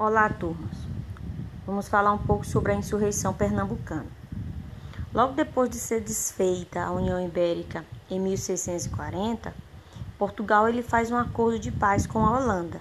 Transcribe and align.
Olá, 0.00 0.28
turmas. 0.28 0.76
Vamos 1.66 1.88
falar 1.88 2.12
um 2.12 2.18
pouco 2.18 2.46
sobre 2.46 2.70
a 2.70 2.74
insurreição 2.76 3.34
pernambucana. 3.34 4.06
Logo 5.12 5.32
depois 5.32 5.68
de 5.68 5.74
ser 5.74 6.00
desfeita 6.00 6.84
a 6.84 6.92
União 6.92 7.20
Ibérica 7.20 7.84
em 8.08 8.20
1640, 8.20 9.52
Portugal 10.16 10.68
ele 10.68 10.84
faz 10.84 11.10
um 11.10 11.16
acordo 11.16 11.58
de 11.58 11.72
paz 11.72 12.06
com 12.06 12.24
a 12.24 12.38
Holanda. 12.38 12.80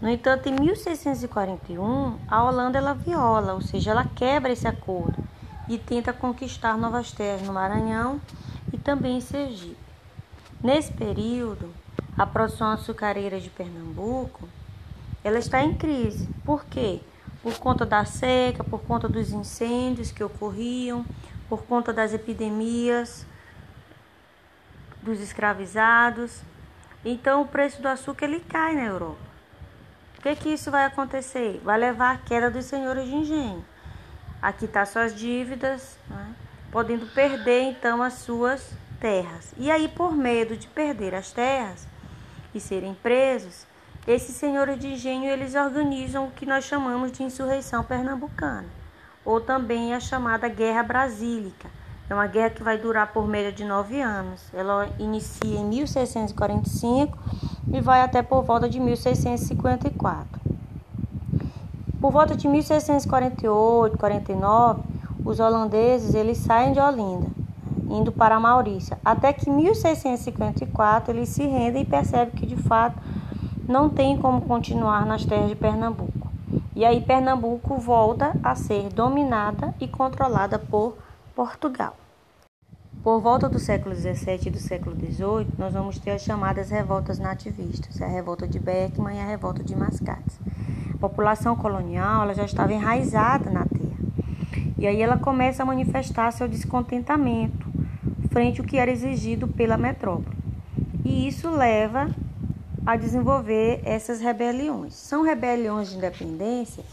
No 0.00 0.08
entanto, 0.08 0.48
em 0.48 0.52
1641, 0.52 2.20
a 2.28 2.44
Holanda 2.44 2.78
ela 2.78 2.94
viola, 2.94 3.54
ou 3.54 3.60
seja, 3.60 3.90
ela 3.90 4.04
quebra 4.04 4.52
esse 4.52 4.68
acordo 4.68 5.18
e 5.68 5.76
tenta 5.76 6.12
conquistar 6.12 6.78
novas 6.78 7.10
terras 7.10 7.42
no 7.42 7.52
Maranhão 7.52 8.20
e 8.72 8.78
também 8.78 9.16
em 9.16 9.20
Sergipe. 9.20 9.76
Nesse 10.62 10.92
período, 10.92 11.74
a 12.16 12.24
produção 12.24 12.68
açucareira 12.68 13.40
de 13.40 13.50
Pernambuco 13.50 14.48
ela 15.22 15.38
está 15.38 15.62
em 15.62 15.74
crise. 15.74 16.28
Por 16.44 16.64
quê? 16.64 17.00
Por 17.42 17.58
conta 17.58 17.86
da 17.86 18.04
seca, 18.04 18.62
por 18.62 18.82
conta 18.82 19.08
dos 19.08 19.30
incêndios 19.30 20.10
que 20.10 20.22
ocorriam, 20.22 21.04
por 21.48 21.62
conta 21.62 21.92
das 21.92 22.12
epidemias, 22.12 23.26
dos 25.02 25.20
escravizados. 25.20 26.42
Então 27.04 27.42
o 27.42 27.48
preço 27.48 27.80
do 27.80 27.88
açúcar 27.88 28.26
ele 28.26 28.40
cai 28.40 28.74
na 28.74 28.84
Europa. 28.84 29.30
O 30.18 30.22
que 30.22 30.36
que 30.36 30.48
isso 30.50 30.70
vai 30.70 30.84
acontecer? 30.84 31.60
Vai 31.64 31.78
levar 31.78 32.14
à 32.14 32.18
queda 32.18 32.50
dos 32.50 32.66
senhores 32.66 33.06
de 33.06 33.14
engenho. 33.14 33.64
Aqui 34.42 34.66
tá 34.66 34.84
suas 34.84 35.14
dívidas, 35.14 35.98
né? 36.08 36.34
podendo 36.70 37.06
perder 37.06 37.62
então 37.62 38.02
as 38.02 38.14
suas 38.14 38.70
terras. 39.00 39.52
E 39.56 39.70
aí, 39.70 39.88
por 39.88 40.14
medo 40.14 40.56
de 40.56 40.66
perder 40.66 41.14
as 41.14 41.32
terras 41.32 41.86
e 42.54 42.60
serem 42.60 42.94
presos, 42.94 43.66
esses 44.10 44.34
senhores 44.34 44.78
de 44.78 44.88
engenho 44.88 45.30
eles 45.30 45.54
organizam 45.54 46.26
o 46.26 46.30
que 46.32 46.44
nós 46.44 46.64
chamamos 46.64 47.12
de 47.12 47.22
insurreição 47.22 47.84
pernambucana, 47.84 48.66
ou 49.24 49.40
também 49.40 49.94
a 49.94 50.00
chamada 50.00 50.48
Guerra 50.48 50.82
Brasílica. 50.82 51.68
É 52.08 52.14
uma 52.14 52.26
guerra 52.26 52.50
que 52.50 52.62
vai 52.62 52.76
durar 52.76 53.12
por 53.12 53.28
média 53.28 53.52
de 53.52 53.64
nove 53.64 54.00
anos. 54.00 54.42
Ela 54.52 54.88
inicia 54.98 55.60
em 55.60 55.64
1645 55.64 57.16
e 57.72 57.80
vai 57.80 58.02
até 58.02 58.20
por 58.20 58.42
volta 58.42 58.68
de 58.68 58.80
1654. 58.80 60.40
Por 62.00 62.10
volta 62.10 62.34
de 62.34 62.48
1648, 62.48 63.96
49, 63.96 64.82
os 65.24 65.38
holandeses 65.38 66.14
eles 66.14 66.38
saem 66.38 66.72
de 66.72 66.80
Olinda, 66.80 67.28
indo 67.88 68.10
para 68.10 68.40
Maurícia, 68.40 68.98
até 69.04 69.32
que 69.32 69.48
em 69.48 69.54
1654 69.54 71.12
eles 71.12 71.28
se 71.28 71.46
rendem 71.46 71.82
e 71.82 71.86
percebem 71.86 72.34
que 72.34 72.46
de 72.46 72.56
fato 72.56 73.00
não 73.70 73.88
tem 73.88 74.18
como 74.18 74.40
continuar 74.40 75.06
nas 75.06 75.24
terras 75.24 75.48
de 75.48 75.54
Pernambuco. 75.54 76.28
E 76.74 76.84
aí 76.84 77.00
Pernambuco 77.00 77.78
volta 77.78 78.36
a 78.42 78.56
ser 78.56 78.88
dominada 78.88 79.72
e 79.80 79.86
controlada 79.86 80.58
por 80.58 80.98
Portugal. 81.36 81.96
Por 83.00 83.20
volta 83.20 83.48
do 83.48 83.60
século 83.60 83.94
XVII 83.94 84.48
e 84.48 84.50
do 84.50 84.58
século 84.58 84.96
XVIII, 84.96 85.46
nós 85.56 85.72
vamos 85.72 86.00
ter 86.00 86.10
as 86.10 86.22
chamadas 86.22 86.68
revoltas 86.68 87.20
nativistas, 87.20 88.02
a 88.02 88.08
revolta 88.08 88.46
de 88.46 88.58
Beckman 88.58 89.16
e 89.16 89.20
a 89.20 89.26
revolta 89.26 89.62
de 89.62 89.76
Mascates. 89.76 90.40
A 90.92 90.98
população 90.98 91.54
colonial 91.54 92.24
ela 92.24 92.34
já 92.34 92.44
estava 92.44 92.74
enraizada 92.74 93.50
na 93.50 93.64
terra. 93.64 94.66
E 94.76 94.86
aí 94.86 95.00
ela 95.00 95.16
começa 95.16 95.62
a 95.62 95.66
manifestar 95.66 96.32
seu 96.32 96.48
descontentamento 96.48 97.68
frente 98.30 98.60
ao 98.60 98.66
que 98.66 98.78
era 98.78 98.90
exigido 98.90 99.46
pela 99.46 99.76
metrópole. 99.76 100.36
E 101.04 101.28
isso 101.28 101.48
leva 101.48 102.10
a 102.84 102.96
desenvolver 102.96 103.80
essas 103.84 104.20
rebeliões. 104.20 104.94
São 104.94 105.22
rebeliões 105.22 105.90
de 105.90 105.96
independência? 105.96 106.84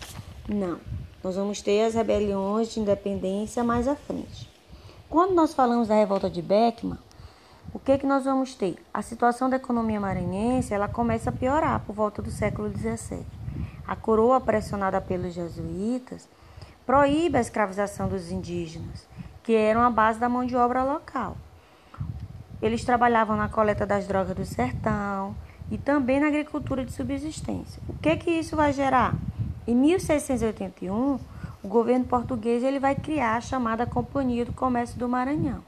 Não. 0.48 0.80
Nós 1.24 1.36
vamos 1.36 1.62
ter 1.62 1.86
as 1.86 1.94
rebeliões 1.94 2.70
de 2.70 2.80
independência 2.80 3.64
mais 3.64 3.88
à 3.88 3.96
frente. 3.96 4.50
Quando 5.10 5.34
nós 5.34 5.54
falamos 5.54 5.88
da 5.88 5.96
revolta 5.96 6.30
de 6.30 6.42
Beckman, 6.42 6.98
o 7.74 7.80
que, 7.80 7.98
que 7.98 8.06
nós 8.06 8.26
vamos 8.26 8.56
ter? 8.56 8.78
A 8.94 9.02
situação 9.02 9.50
da 9.50 9.58
economia 9.58 10.00
maranhense 10.00 10.74
ela 10.74 10.88
começa 10.88 11.30
a 11.30 11.34
piorar 11.34 11.82
por 11.82 11.94
volta 11.94 12.22
do 12.22 12.32
século 12.32 12.70
XVII. 12.70 13.26
A 13.88 13.96
coroa, 13.96 14.40
pressionada 14.40 15.00
pelos 15.00 15.34
jesuítas, 15.34 16.28
proíbe 16.86 17.38
a 17.38 17.42
escravização 17.42 18.08
dos 18.08 18.32
indígenas, 18.32 19.08
que 19.44 19.54
eram 19.54 19.82
a 19.82 19.90
base 19.90 20.20
da 20.20 20.30
mão 20.30 20.46
de 20.46 20.56
obra 20.56 20.84
local. 20.84 21.38
Eles 22.62 22.84
trabalhavam 22.84 23.36
na 23.36 23.50
coleta 23.50 23.86
das 23.86 24.08
drogas 24.08 24.36
do 24.36 24.46
sertão, 24.46 25.36
e 25.70 25.78
também 25.78 26.20
na 26.20 26.28
agricultura 26.28 26.86
de 26.86 26.92
subsistência. 26.92 27.82
O 27.88 27.94
que 27.94 28.16
que 28.16 28.32
isso 28.32 28.56
vai 28.56 28.72
gerar? 28.74 29.16
Em 29.68 29.76
1681, 29.76 31.20
o 31.64 31.68
governo 31.68 32.06
português 32.06 32.64
ele 32.64 32.80
vai 32.80 32.96
criar 32.96 33.36
a 33.36 33.42
chamada 33.42 33.86
Companhia 33.86 34.46
do 34.46 34.54
Comércio 34.54 34.98
do 34.98 35.10
Maranhão, 35.10 35.62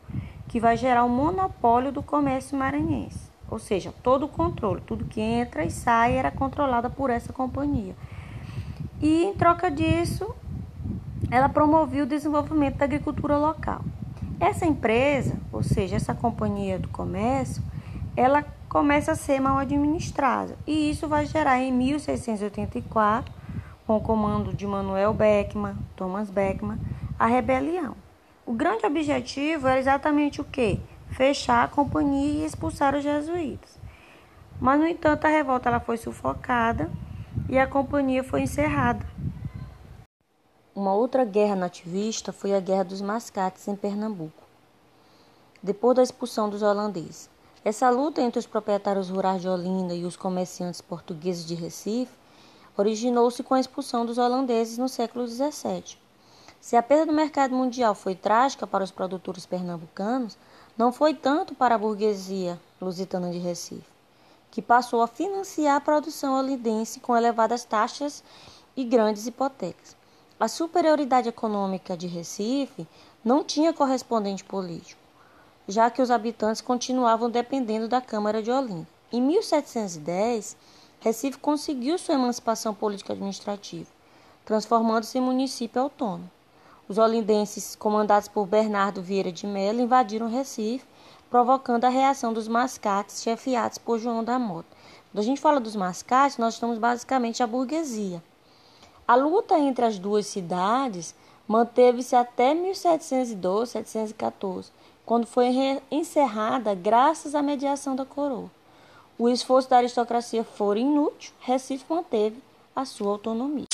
que 0.48 0.60
vai 0.60 0.78
gerar 0.78 1.04
um 1.04 1.10
monopólio 1.10 1.92
do 1.92 2.02
comércio 2.02 2.58
maranhense. 2.58 3.30
Ou 3.52 3.60
seja, 3.60 3.94
todo 4.04 4.26
o 4.26 4.30
controle, 4.30 4.82
tudo 4.86 5.06
que 5.06 5.20
entra 5.20 5.66
e 5.66 5.72
sai 5.72 6.14
era 6.14 6.32
controlada 6.32 6.90
por 6.90 7.10
essa 7.10 7.34
companhia. 7.34 7.96
E 9.02 9.24
em 9.24 9.34
troca 9.34 9.70
disso, 9.72 10.34
ela 11.32 11.50
promovia 11.50 12.04
o 12.04 12.08
desenvolvimento 12.08 12.78
da 12.78 12.86
agricultura 12.86 13.38
local. 13.38 13.82
Essa 14.40 14.66
empresa, 14.66 15.36
ou 15.52 15.64
seja, 15.64 15.96
essa 15.96 16.14
companhia 16.14 16.80
do 16.80 16.88
comércio, 16.88 17.62
ela 18.16 18.44
começa 18.70 19.14
a 19.14 19.16
ser 19.16 19.42
mal 19.42 19.58
administrada. 19.58 20.56
E 20.66 20.92
isso 20.92 21.08
vai 21.08 21.26
gerar 21.26 21.60
em 21.60 21.74
1684, 21.74 23.34
com 23.88 23.98
o 23.98 24.02
comando 24.02 24.54
de 24.54 24.68
Manuel 24.68 25.12
Beckman, 25.12 25.76
Thomas 25.96 26.30
Beckman, 26.30 26.78
a 27.18 27.26
rebelião. 27.26 27.96
O 28.46 28.54
grande 28.54 28.86
objetivo 28.86 29.68
era 29.68 29.80
exatamente 29.80 30.40
o 30.40 30.44
quê? 30.44 30.80
Fechar 31.10 31.64
a 31.64 31.68
companhia 31.68 32.44
e 32.44 32.46
expulsar 32.46 32.96
os 32.96 33.04
jesuítas. 33.04 33.80
Mas, 34.62 34.80
no 34.80 34.88
entanto, 34.88 35.26
a 35.26 35.30
revolta 35.30 35.70
ela 35.70 35.80
foi 35.80 35.98
sufocada 35.98 36.90
e 37.50 37.58
a 37.58 37.66
companhia 37.66 38.24
foi 38.24 38.42
encerrada. 38.42 39.06
Uma 40.76 40.94
outra 40.94 41.26
guerra 41.26 41.56
nativista 41.56 42.32
foi 42.32 42.54
a 42.54 42.60
Guerra 42.60 42.84
dos 42.84 43.02
Mascates 43.02 43.68
em 43.68 43.76
Pernambuco, 43.76 44.44
depois 45.62 45.96
da 45.96 46.04
expulsão 46.04 46.50
dos 46.50 46.62
holandeses. 46.62 47.30
Essa 47.64 47.90
luta 47.90 48.22
entre 48.22 48.40
os 48.40 48.48
proprietários 48.48 49.10
rurais 49.10 49.42
de 49.42 49.50
Olinda 49.50 49.94
e 49.94 50.06
os 50.06 50.16
comerciantes 50.16 50.80
portugueses 50.80 51.46
de 51.46 51.56
Recife 51.56 52.14
originou-se 52.78 53.44
com 53.44 53.54
a 53.54 53.60
expulsão 53.60 54.06
dos 54.06 54.18
holandeses 54.18 54.78
no 54.78 54.88
século 54.88 55.28
XVII. 55.28 55.98
Se 56.62 56.78
a 56.78 56.84
perda 56.84 57.08
do 57.08 57.14
mercado 57.14 57.54
mundial 57.54 57.94
foi 57.94 58.16
trágica 58.16 58.66
para 58.66 58.84
os 58.84 58.92
produtores 58.92 59.46
pernambucanos, 59.46 60.38
não 60.78 60.94
foi 60.94 61.14
tanto 61.14 61.54
para 61.54 61.76
a 61.76 61.78
burguesia 61.78 62.58
lusitana 62.80 63.30
de 63.30 63.40
Recife, 63.40 63.84
que 64.50 64.62
passou 64.62 65.02
a 65.02 65.08
financiar 65.08 65.76
a 65.76 65.82
produção 65.82 66.40
olindense 66.40 67.02
com 67.02 67.16
elevadas 67.16 67.66
taxas 67.66 68.24
e 68.76 68.86
grandes 68.86 69.28
hipotecas. 69.28 69.98
A 70.40 70.48
superioridade 70.48 71.28
econômica 71.28 71.98
de 71.98 72.08
Recife 72.08 72.88
não 73.22 73.44
tinha 73.44 73.74
correspondente 73.74 74.46
político 74.46 75.09
já 75.70 75.92
que 75.92 76.02
os 76.02 76.10
habitantes 76.10 76.62
continuavam 76.62 77.30
dependendo 77.30 77.88
da 77.88 78.02
Câmara 78.02 78.42
de 78.42 78.50
Olinda. 78.50 78.88
Em 79.12 79.22
1710, 79.22 80.58
Recife 81.00 81.38
conseguiu 81.38 81.98
sua 82.00 82.16
emancipação 82.16 82.74
política 82.74 83.14
administrativa, 83.14 83.88
transformando-se 84.44 85.20
em 85.20 85.22
município 85.22 85.80
autônomo. 85.80 86.30
Os 86.88 86.98
olindenses, 86.98 87.76
comandados 87.76 88.28
por 88.28 88.48
Bernardo 88.48 89.00
Vieira 89.00 89.32
de 89.32 89.46
Mello, 89.46 89.80
invadiram 89.80 90.28
Recife, 90.28 90.88
provocando 91.30 91.86
a 91.86 91.90
reação 91.90 92.34
dos 92.34 92.48
mascates, 92.48 93.22
chefiados 93.22 93.78
por 93.78 94.00
João 94.00 94.24
da 94.24 94.40
Mota. 94.40 94.76
Quando 95.12 95.20
a 95.20 95.26
gente 95.26 95.40
fala 95.40 95.60
dos 95.60 95.76
mascates, 95.76 96.40
nós 96.40 96.56
estamos 96.56 96.80
basicamente 96.80 97.44
a 97.44 97.48
burguesia. 97.48 98.24
A 99.08 99.14
luta 99.14 99.58
entre 99.60 99.86
as 99.86 100.00
duas 100.00 100.26
cidades 100.26 101.14
manteve-se 101.48 102.16
até 102.16 102.56
1712, 102.56 103.78
1714, 103.78 104.72
quando 105.10 105.26
foi 105.26 105.48
encerrada 105.90 106.76
graças 106.76 107.34
à 107.34 107.42
mediação 107.42 107.96
da 107.96 108.06
coroa. 108.06 108.52
O 109.18 109.28
esforço 109.28 109.68
da 109.68 109.78
aristocracia 109.78 110.44
for 110.44 110.78
inútil, 110.78 111.34
Recife 111.40 111.84
manteve 111.90 112.38
a 112.76 112.86
sua 112.86 113.14
autonomia. 113.14 113.66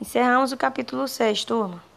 Encerramos 0.00 0.52
o 0.52 0.56
capítulo 0.56 1.06
6, 1.06 1.44
turma. 1.44 1.93